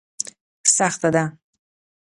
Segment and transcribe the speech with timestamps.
[0.75, 1.23] سخته ده.